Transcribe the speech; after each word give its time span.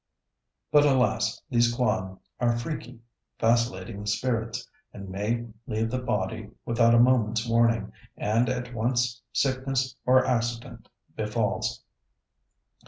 But 0.71 0.83
alas! 0.83 1.39
these 1.51 1.71
kwan 1.71 2.17
are 2.39 2.57
freaky, 2.57 3.01
vacillating 3.39 4.07
spirits, 4.07 4.67
and 4.91 5.07
may 5.09 5.45
leave 5.67 5.91
the 5.91 6.01
body 6.01 6.49
without 6.65 6.95
a 6.95 6.99
moment's 6.99 7.47
warning, 7.47 7.91
and 8.17 8.49
at 8.49 8.73
once 8.73 9.21
sickness 9.31 9.95
or 10.03 10.25
accident 10.25 10.89
befalls. 11.15 11.83